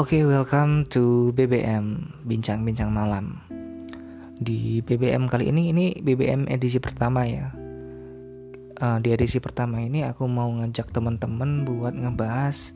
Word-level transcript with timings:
Oke, 0.00 0.16
okay, 0.16 0.24
welcome 0.24 0.88
to 0.88 1.28
BBM 1.36 2.16
Bincang-bincang 2.24 2.88
malam. 2.88 3.36
Di 4.40 4.80
BBM 4.80 5.28
kali 5.28 5.52
ini 5.52 5.76
ini 5.76 5.92
BBM 5.92 6.48
edisi 6.48 6.80
pertama 6.80 7.28
ya. 7.28 7.52
Uh, 8.80 8.96
di 9.04 9.12
edisi 9.12 9.44
pertama 9.44 9.76
ini 9.76 10.00
aku 10.00 10.24
mau 10.24 10.48
ngajak 10.56 10.88
teman-teman 10.88 11.68
buat 11.68 11.92
ngebahas 11.92 12.72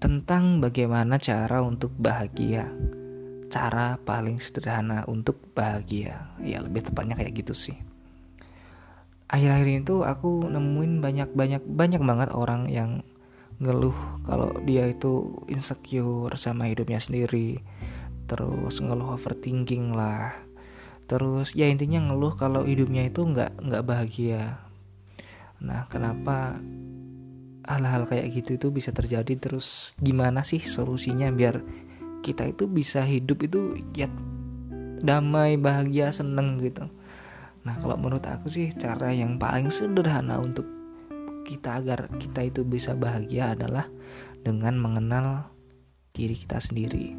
tentang 0.00 0.64
bagaimana 0.64 1.20
cara 1.20 1.60
untuk 1.60 1.92
bahagia. 2.00 2.72
Cara 3.52 4.00
paling 4.00 4.40
sederhana 4.40 5.04
untuk 5.12 5.44
bahagia. 5.52 6.24
Ya, 6.40 6.64
lebih 6.64 6.88
tepatnya 6.88 7.20
kayak 7.20 7.36
gitu 7.36 7.52
sih. 7.52 7.76
Akhir-akhir 9.28 9.68
ini 9.68 9.80
tuh 9.84 10.08
aku 10.08 10.48
nemuin 10.48 11.04
banyak-banyak 11.04 11.68
banyak 11.68 12.00
banget 12.00 12.32
orang 12.32 12.64
yang 12.72 13.04
ngeluh 13.62 13.94
kalau 14.26 14.50
dia 14.66 14.90
itu 14.90 15.38
insecure 15.46 16.34
sama 16.34 16.66
hidupnya 16.66 16.98
sendiri. 16.98 17.62
Terus 18.26 18.82
ngeluh 18.82 19.14
overthinking 19.14 19.94
lah. 19.94 20.34
Terus 21.06 21.54
ya 21.54 21.70
intinya 21.70 22.10
ngeluh 22.10 22.34
kalau 22.34 22.66
hidupnya 22.66 23.06
itu 23.06 23.22
nggak 23.22 23.62
nggak 23.62 23.86
bahagia. 23.86 24.58
Nah 25.62 25.86
kenapa 25.86 26.58
hal-hal 27.62 28.10
kayak 28.10 28.34
gitu 28.34 28.58
itu 28.58 28.66
bisa 28.74 28.90
terjadi? 28.90 29.38
Terus 29.38 29.94
gimana 30.02 30.42
sih 30.42 30.58
solusinya 30.58 31.30
biar 31.30 31.62
kita 32.26 32.50
itu 32.50 32.66
bisa 32.66 33.06
hidup 33.06 33.46
itu 33.46 33.78
ya 33.94 34.10
damai 35.06 35.54
bahagia 35.54 36.10
seneng 36.10 36.58
gitu? 36.58 36.90
Nah 37.62 37.78
kalau 37.78 37.94
menurut 37.94 38.26
aku 38.26 38.50
sih 38.50 38.74
cara 38.74 39.14
yang 39.14 39.38
paling 39.38 39.70
sederhana 39.70 40.42
untuk 40.42 40.66
kita 41.42 41.82
agar 41.82 42.08
kita 42.18 42.46
itu 42.46 42.62
bisa 42.62 42.94
bahagia 42.94 43.54
adalah 43.54 43.90
dengan 44.42 44.78
mengenal 44.78 45.52
diri 46.14 46.34
kita 46.36 46.58
sendiri. 46.58 47.14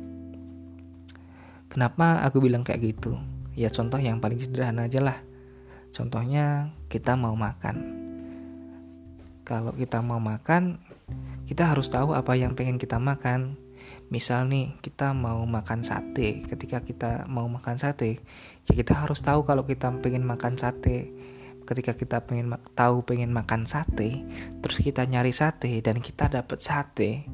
Kenapa 1.72 2.22
aku 2.22 2.44
bilang 2.44 2.62
kayak 2.62 2.94
gitu? 2.94 3.18
Ya 3.58 3.70
contoh 3.74 3.98
yang 3.98 4.22
paling 4.22 4.38
sederhana 4.38 4.86
aja 4.86 5.02
lah. 5.02 5.18
Contohnya 5.94 6.74
kita 6.90 7.18
mau 7.18 7.34
makan. 7.34 8.02
Kalau 9.44 9.74
kita 9.76 10.00
mau 10.00 10.22
makan, 10.22 10.80
kita 11.50 11.70
harus 11.74 11.90
tahu 11.90 12.16
apa 12.16 12.38
yang 12.38 12.54
pengen 12.54 12.78
kita 12.78 13.02
makan. 13.02 13.58
Misal 14.08 14.48
nih, 14.48 14.78
kita 14.80 15.12
mau 15.12 15.44
makan 15.44 15.84
sate. 15.84 16.46
Ketika 16.46 16.86
kita 16.86 17.26
mau 17.28 17.50
makan 17.50 17.76
sate, 17.82 18.22
ya 18.70 18.74
kita 18.74 18.94
harus 18.94 19.20
tahu 19.20 19.44
kalau 19.44 19.66
kita 19.68 19.90
pengen 20.00 20.24
makan 20.24 20.56
sate 20.56 21.12
ketika 21.64 21.96
kita 21.96 22.24
pengen 22.24 22.56
tahu 22.76 23.04
pengen 23.04 23.32
makan 23.32 23.64
sate 23.64 24.24
terus 24.60 24.78
kita 24.80 25.08
nyari 25.08 25.32
sate 25.32 25.80
dan 25.80 26.00
kita 26.04 26.28
dapat 26.28 26.60
sate 26.60 27.28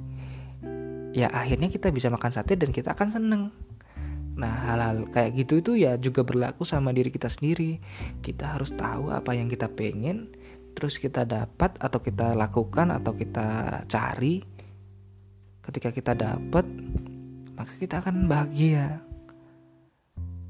ya 1.13 1.29
akhirnya 1.33 1.69
kita 1.69 1.89
bisa 1.89 2.07
makan 2.13 2.31
sate 2.33 2.53
dan 2.55 2.69
kita 2.69 2.93
akan 2.93 3.09
seneng. 3.09 3.43
Nah 4.39 4.55
hal-hal 4.71 5.09
kayak 5.11 5.35
gitu 5.35 5.59
itu 5.59 5.71
ya 5.75 5.99
juga 5.99 6.23
berlaku 6.23 6.63
sama 6.63 6.95
diri 6.95 7.11
kita 7.11 7.27
sendiri. 7.27 7.81
Kita 8.23 8.55
harus 8.55 8.71
tahu 8.71 9.11
apa 9.11 9.35
yang 9.35 9.51
kita 9.51 9.67
pengen 9.67 10.31
terus 10.77 11.01
kita 11.01 11.27
dapat 11.27 11.75
atau 11.81 11.99
kita 11.99 12.37
lakukan 12.37 12.93
atau 12.93 13.11
kita 13.17 13.81
cari. 13.89 14.39
Ketika 15.59 15.91
kita 15.91 16.13
dapat 16.15 16.65
maka 17.57 17.73
kita 17.75 17.99
akan 17.99 18.31
bahagia. 18.31 19.03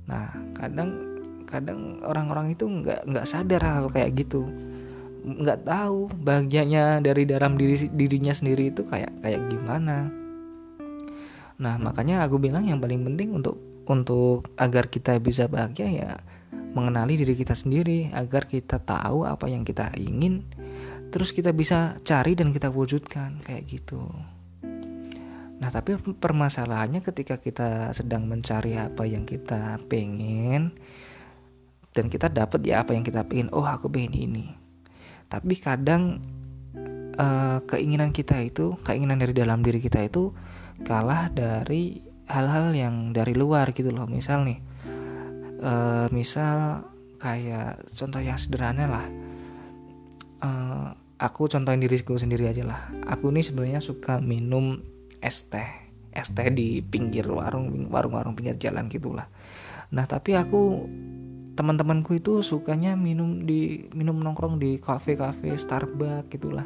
Nah 0.05 0.29
kadang 0.53 1.08
kadang 1.49 1.97
orang-orang 2.05 2.53
itu 2.53 2.69
nggak 2.69 3.09
nggak 3.09 3.25
sadar 3.25 3.65
hal 3.65 3.89
kayak 3.89 4.13
gitu. 4.13 4.45
Nggak 5.25 5.65
tahu 5.65 6.13
bahagianya 6.21 7.01
dari 7.01 7.25
dalam 7.25 7.57
diri 7.57 7.89
dirinya 7.89 8.31
sendiri 8.31 8.69
itu 8.69 8.85
kayak 8.85 9.09
kayak 9.25 9.41
gimana. 9.49 10.13
Nah 11.59 11.75
makanya 11.81 12.23
aku 12.23 12.37
bilang 12.37 12.69
yang 12.69 12.77
paling 12.77 13.01
penting 13.01 13.33
untuk 13.33 13.57
untuk 13.89 14.45
agar 14.61 14.87
kita 14.87 15.17
bisa 15.17 15.49
bahagia 15.49 15.89
ya 15.89 16.11
mengenali 16.77 17.17
diri 17.17 17.33
kita 17.33 17.57
sendiri 17.57 18.13
agar 18.13 18.45
kita 18.45 18.77
tahu 18.77 19.25
apa 19.25 19.49
yang 19.49 19.65
kita 19.65 19.89
ingin 19.97 20.45
terus 21.09 21.33
kita 21.33 21.49
bisa 21.49 21.97
cari 22.05 22.37
dan 22.37 22.53
kita 22.53 22.69
wujudkan 22.69 23.41
kayak 23.41 23.65
gitu. 23.65 24.05
Nah, 25.59 25.67
tapi 25.67 25.99
permasalahannya 25.99 27.03
ketika 27.03 27.35
kita 27.35 27.91
sedang 27.91 28.31
mencari 28.31 28.79
apa 28.79 29.03
yang 29.03 29.27
kita 29.27 29.75
pengen, 29.91 30.71
dan 31.93 32.05
kita 32.07 32.29
dapat 32.29 32.61
ya 32.65 32.85
apa 32.85 32.93
yang 32.93 33.03
kita 33.05 33.25
pengen. 33.25 33.49
Oh 33.53 33.65
aku 33.65 33.89
pengen 33.89 34.13
ini. 34.13 34.45
Tapi 35.29 35.57
kadang 35.57 36.21
uh, 37.17 37.59
keinginan 37.65 38.13
kita 38.13 38.41
itu 38.41 38.77
keinginan 38.85 39.21
dari 39.21 39.33
dalam 39.33 39.61
diri 39.61 39.81
kita 39.81 40.05
itu 40.05 40.33
kalah 40.85 41.29
dari 41.33 42.01
hal-hal 42.29 42.73
yang 42.73 42.95
dari 43.13 43.33
luar 43.33 43.73
gitu 43.73 43.89
loh. 43.89 44.05
Misal 44.05 44.45
nih 44.45 44.59
uh, 45.61 46.07
misal 46.13 46.85
kayak 47.17 47.83
contoh 47.93 48.21
yang 48.21 48.37
sederhana 48.37 48.85
lah. 48.85 49.07
Uh, 50.39 50.95
aku 51.19 51.51
contohin 51.51 51.83
diriku 51.83 52.15
sendiri 52.15 52.47
aja 52.47 52.63
lah. 52.63 52.81
Aku 53.11 53.33
nih 53.33 53.43
sebenarnya 53.43 53.81
suka 53.83 54.21
minum 54.21 54.79
es 55.19 55.43
teh. 55.49 55.67
Es 56.09 56.31
teh 56.31 56.47
di 56.49 56.81
pinggir 56.81 57.27
warung 57.29 57.89
warung-warung 57.91 58.33
pinggir 58.33 58.57
jalan 58.57 58.89
gitulah 58.89 59.29
nah 59.89 60.05
tapi 60.05 60.37
aku 60.37 60.85
teman-temanku 61.59 62.15
itu 62.15 62.39
sukanya 62.39 62.95
minum 62.95 63.43
di 63.43 63.91
minum 63.91 64.15
nongkrong 64.23 64.63
di 64.63 64.79
kafe-kafe 64.79 65.59
Starbucks 65.59 66.31
gitulah. 66.31 66.63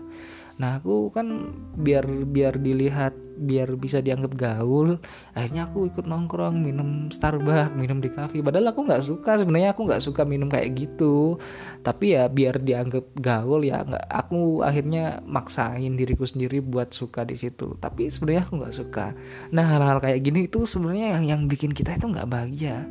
Nah 0.61 0.77
aku 0.77 1.09
kan 1.09 1.49
biar 1.81 2.05
biar 2.29 2.61
dilihat 2.61 3.17
biar 3.33 3.73
bisa 3.73 3.97
dianggap 4.05 4.37
gaul, 4.37 5.01
akhirnya 5.33 5.65
aku 5.65 5.89
ikut 5.89 6.05
nongkrong 6.05 6.61
minum 6.61 7.09
Starbucks, 7.09 7.73
minum 7.73 7.97
di 7.97 8.13
kafe. 8.13 8.45
Padahal 8.45 8.69
aku 8.69 8.85
nggak 8.85 9.01
suka 9.01 9.41
sebenarnya 9.41 9.73
aku 9.73 9.89
nggak 9.89 10.05
suka 10.05 10.21
minum 10.29 10.45
kayak 10.45 10.77
gitu. 10.77 11.41
Tapi 11.81 12.13
ya 12.13 12.29
biar 12.29 12.61
dianggap 12.61 13.17
gaul 13.17 13.65
ya 13.65 13.81
nggak 13.81 14.05
aku 14.13 14.61
akhirnya 14.61 15.25
maksain 15.25 15.97
diriku 15.97 16.29
sendiri 16.29 16.61
buat 16.61 16.93
suka 16.93 17.25
di 17.25 17.33
situ. 17.33 17.73
Tapi 17.81 18.13
sebenarnya 18.13 18.45
aku 18.45 18.53
nggak 18.61 18.77
suka. 18.77 19.17
Nah 19.49 19.65
hal-hal 19.65 19.97
kayak 19.97 20.21
gini 20.21 20.45
itu 20.45 20.69
sebenarnya 20.69 21.17
yang 21.17 21.25
yang 21.25 21.41
bikin 21.49 21.73
kita 21.73 21.97
itu 21.97 22.05
nggak 22.13 22.29
bahagia. 22.29 22.85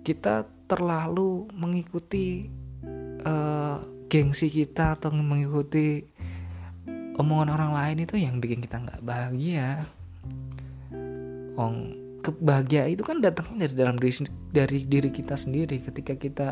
Kita 0.00 0.53
terlalu 0.64 1.48
mengikuti 1.52 2.48
uh, 3.24 3.80
gengsi 4.08 4.48
kita 4.52 4.96
atau 4.96 5.10
mengikuti 5.12 6.04
omongan 7.18 7.54
orang 7.54 7.72
lain 7.74 7.98
itu 8.04 8.14
yang 8.18 8.38
bikin 8.38 8.62
kita 8.62 8.82
nggak 8.82 9.02
bahagia. 9.02 9.86
Ong 11.54 11.76
kebahagiaan 12.24 12.96
itu 12.96 13.04
kan 13.04 13.20
datangnya 13.20 13.68
dari 13.68 13.76
dalam 13.76 13.96
diri 14.00 14.12
dari 14.50 14.78
diri 14.86 15.10
kita 15.12 15.36
sendiri. 15.36 15.82
Ketika 15.82 16.14
kita 16.16 16.48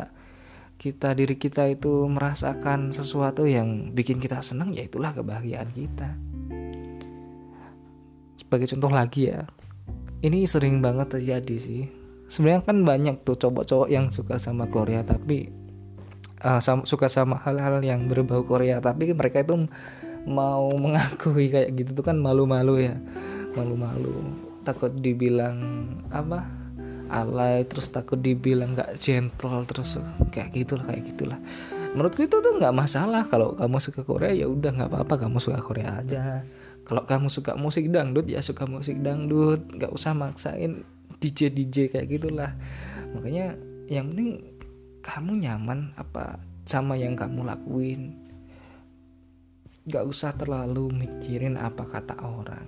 kita 0.77 1.15
diri 1.15 1.37
kita 1.37 1.69
itu 1.69 2.09
merasakan 2.09 2.91
sesuatu 2.91 3.45
yang 3.47 3.93
bikin 3.93 4.19
kita 4.19 4.41
senang 4.43 4.73
ya 4.73 4.85
itulah 4.85 5.15
kebahagiaan 5.15 5.69
kita. 5.71 6.09
Sebagai 8.37 8.67
contoh 8.75 8.91
lagi 8.91 9.31
ya 9.31 9.47
ini 10.23 10.47
sering 10.47 10.79
banget 10.79 11.19
terjadi 11.19 11.55
sih 11.59 12.02
sebenarnya 12.33 12.65
kan 12.65 12.81
banyak 12.81 13.21
tuh 13.21 13.37
cowok-cowok 13.37 13.89
yang 13.93 14.09
suka 14.09 14.41
sama 14.41 14.65
Korea 14.65 15.05
tapi 15.05 15.53
uh, 16.41 16.57
sama, 16.59 16.83
suka 16.89 17.05
sama 17.07 17.39
hal-hal 17.41 17.79
yang 17.85 18.05
berbau 18.09 18.43
Korea. 18.43 18.81
Tapi 18.83 19.13
mereka 19.13 19.41
itu 19.41 19.69
mau 20.25 20.73
mengakui 20.73 21.53
kayak 21.53 21.69
gitu 21.77 22.01
tuh 22.01 22.05
kan 22.05 22.17
malu-malu 22.17 22.89
ya. 22.89 22.95
Malu-malu. 23.55 24.33
Takut 24.65 24.91
dibilang 24.91 25.87
apa 26.09 26.45
alay 27.13 27.61
terus 27.69 27.93
takut 27.93 28.17
dibilang 28.17 28.73
nggak 28.73 28.97
gentle 28.97 29.61
terus 29.69 30.01
kayak 30.33 30.49
gitulah 30.55 30.85
kayak 30.87 31.13
gitulah. 31.13 31.39
Menurutku 31.93 32.25
itu 32.25 32.41
tuh 32.41 32.53
nggak 32.57 32.73
masalah. 32.73 33.27
Kalau 33.29 33.53
kamu 33.53 33.77
suka 33.77 34.01
Korea 34.01 34.33
ya 34.33 34.49
udah 34.49 34.71
nggak 34.73 34.89
apa-apa. 34.89 35.27
Kamu 35.27 35.37
suka 35.37 35.61
Korea 35.61 36.01
aja. 36.01 36.41
Kalau 36.83 37.05
kamu 37.05 37.29
suka 37.29 37.53
musik 37.53 37.87
dangdut 37.93 38.25
ya 38.25 38.41
suka 38.41 38.65
musik 38.65 38.97
dangdut. 39.05 39.61
Nggak 39.77 39.93
usah 39.93 40.17
maksain 40.17 40.81
DJ 41.23 41.55
DJ 41.55 41.87
kayak 41.87 42.11
gitulah. 42.11 42.51
Makanya 43.15 43.55
yang 43.87 44.11
penting 44.11 44.43
kamu 44.99 45.47
nyaman 45.47 45.95
apa 45.95 46.43
sama 46.67 46.99
yang 46.99 47.15
kamu 47.15 47.47
lakuin. 47.47 48.19
Gak 49.87 50.03
usah 50.03 50.35
terlalu 50.35 50.91
mikirin 50.91 51.55
apa 51.55 51.87
kata 51.87 52.19
orang. 52.19 52.67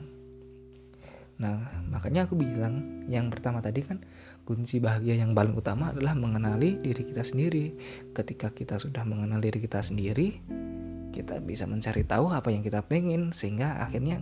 Nah 1.36 1.84
makanya 1.92 2.24
aku 2.24 2.40
bilang 2.40 3.04
yang 3.12 3.28
pertama 3.28 3.60
tadi 3.60 3.84
kan 3.84 4.00
kunci 4.48 4.80
bahagia 4.80 5.20
yang 5.20 5.36
paling 5.36 5.52
utama 5.52 5.92
adalah 5.92 6.16
mengenali 6.16 6.80
diri 6.80 7.12
kita 7.12 7.28
sendiri. 7.28 7.76
Ketika 8.16 8.56
kita 8.56 8.80
sudah 8.80 9.04
mengenal 9.04 9.44
diri 9.44 9.60
kita 9.60 9.84
sendiri 9.84 10.40
kita 11.16 11.40
bisa 11.40 11.64
mencari 11.64 12.04
tahu 12.04 12.28
apa 12.28 12.52
yang 12.52 12.60
kita 12.60 12.84
pengen 12.84 13.32
sehingga 13.32 13.80
akhirnya 13.80 14.20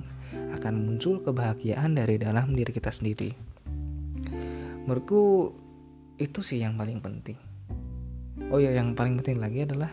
akan 0.53 0.73
muncul 0.77 1.25
kebahagiaan 1.25 1.97
dari 1.97 2.21
dalam 2.21 2.53
diri 2.53 2.69
kita 2.69 2.93
sendiri 2.93 3.52
menurutku 4.85 5.53
itu 6.19 6.39
sih 6.45 6.61
yang 6.61 6.77
paling 6.77 6.99
penting. 6.99 7.37
Oh 8.49 8.59
ya 8.61 8.73
yang 8.73 8.93
paling 8.97 9.17
penting 9.21 9.37
lagi 9.41 9.65
adalah 9.65 9.91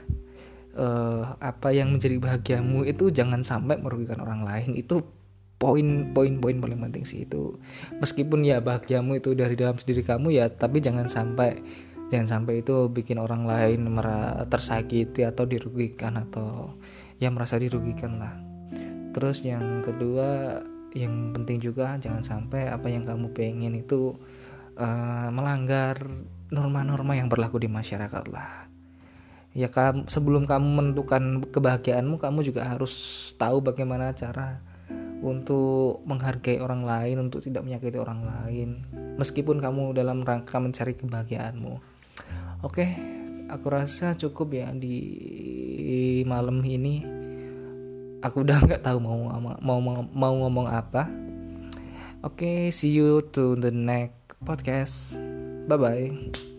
uh, 0.76 1.36
apa 1.40 1.72
yang 1.72 1.92
menjadi 1.94 2.16
bahagiamu 2.20 2.84
itu 2.88 3.08
jangan 3.12 3.44
sampai 3.44 3.80
merugikan 3.80 4.20
orang 4.20 4.44
lain. 4.44 4.76
Itu 4.76 5.04
poin 5.60 6.16
poin 6.16 6.40
poin 6.40 6.56
paling 6.60 6.80
penting 6.90 7.04
sih 7.04 7.24
itu. 7.28 7.56
Meskipun 8.00 8.44
ya 8.44 8.64
bahagiamu 8.64 9.20
itu 9.20 9.36
dari 9.36 9.54
dalam 9.56 9.76
diri 9.76 10.02
kamu 10.04 10.32
ya 10.32 10.48
tapi 10.48 10.80
jangan 10.80 11.06
sampai 11.08 11.60
jangan 12.10 12.40
sampai 12.40 12.64
itu 12.64 12.90
bikin 12.90 13.22
orang 13.22 13.46
lain 13.46 13.86
merasa 13.86 14.44
tersakiti 14.50 15.22
atau 15.22 15.46
dirugikan 15.46 16.18
atau 16.18 16.74
ya 17.22 17.30
merasa 17.30 17.60
dirugikan 17.60 18.18
lah. 18.18 18.34
Terus 19.14 19.42
yang 19.44 19.82
kedua 19.84 20.58
yang 20.90 21.30
penting 21.30 21.62
juga 21.62 21.94
jangan 22.02 22.22
sampai 22.24 22.66
apa 22.66 22.90
yang 22.90 23.06
kamu 23.06 23.30
pengen 23.30 23.78
itu 23.78 24.18
uh, 24.76 25.28
melanggar 25.32 26.06
norma-norma 26.50 27.16
yang 27.16 27.30
berlaku 27.30 27.62
di 27.62 27.70
masyarakat 27.70 28.24
lah 28.30 28.66
ya 29.50 29.66
kamu 29.66 30.06
sebelum 30.06 30.46
kamu 30.46 30.68
menentukan 30.78 31.42
kebahagiaanmu 31.50 32.22
kamu 32.22 32.46
juga 32.46 32.70
harus 32.70 32.92
tahu 33.34 33.58
bagaimana 33.58 34.14
cara 34.14 34.62
untuk 35.20 36.06
menghargai 36.06 36.62
orang 36.62 36.86
lain 36.86 37.26
untuk 37.28 37.42
tidak 37.42 37.66
menyakiti 37.66 37.98
orang 37.98 38.22
lain 38.22 38.86
meskipun 39.18 39.58
kamu 39.58 39.90
dalam 39.90 40.22
rangka 40.22 40.62
mencari 40.62 40.94
kebahagiaanmu 40.94 41.90
Oke, 42.60 42.84
aku 43.48 43.72
rasa 43.72 44.12
cukup 44.20 44.52
ya 44.52 44.68
di 44.76 46.20
malam 46.28 46.60
ini. 46.60 47.00
Aku 48.20 48.44
udah 48.44 48.60
nggak 48.68 48.84
tahu 48.84 49.00
mau 49.00 49.16
mau 49.64 49.80
mau 50.12 50.34
ngomong 50.44 50.68
apa. 50.68 51.08
Oke, 52.20 52.68
see 52.68 52.92
you 52.92 53.24
to 53.32 53.56
the 53.56 53.72
next 53.72 54.19
podcast. 54.44 55.16
Bye 55.68 55.76
bye. 55.76 56.49